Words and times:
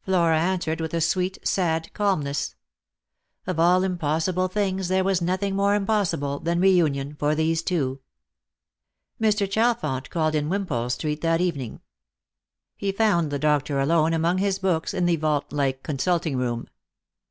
Flora 0.00 0.40
answered 0.40 0.80
with 0.80 0.94
a 0.94 1.00
sweet 1.02 1.36
sad 1.46 1.92
calmness. 1.92 2.54
Of 3.46 3.60
all 3.60 3.82
impossible 3.82 4.48
things 4.48 4.88
there 4.88 5.04
was 5.04 5.20
nothing 5.20 5.54
more 5.54 5.74
impossible 5.74 6.38
than 6.38 6.58
reunion 6.58 7.16
for 7.16 7.34
these 7.34 7.62
two. 7.62 8.00
Mr. 9.20 9.46
Chalfont 9.46 10.08
called 10.08 10.34
in 10.34 10.48
Wimpole 10.48 10.88
street 10.88 11.20
that 11.20 11.42
evening. 11.42 11.82
He 12.78 12.92
found 12.92 13.30
the 13.30 13.38
doctor 13.38 13.78
alone 13.78 14.14
among 14.14 14.38
his 14.38 14.58
books 14.58 14.94
in 14.94 15.04
the 15.04 15.16
vault 15.16 15.52
like 15.52 15.82
con 15.82 15.98
sulting 15.98 16.38
room. 16.38 16.66